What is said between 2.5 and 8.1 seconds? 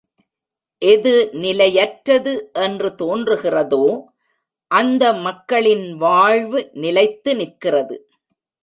என்று தோன்றுகிறதோ, அந்த மக்களின் வாழ்வு நிலைத்து நிற்கிறது.